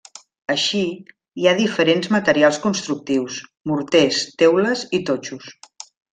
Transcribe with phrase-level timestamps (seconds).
[0.51, 0.79] Així,
[1.41, 3.37] hi ha diferents materials constructius:
[3.73, 5.55] morters, teules i totxos.